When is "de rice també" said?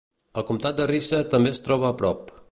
0.79-1.51